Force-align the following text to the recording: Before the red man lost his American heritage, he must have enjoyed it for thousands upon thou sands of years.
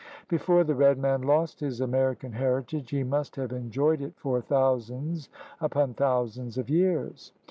Before 0.29 0.63
the 0.63 0.73
red 0.73 0.97
man 0.97 1.21
lost 1.21 1.59
his 1.59 1.79
American 1.79 2.31
heritage, 2.31 2.89
he 2.89 3.03
must 3.03 3.35
have 3.35 3.51
enjoyed 3.51 4.01
it 4.01 4.13
for 4.17 4.41
thousands 4.41 5.29
upon 5.59 5.93
thou 5.93 6.25
sands 6.25 6.57
of 6.57 6.71
years. 6.71 7.33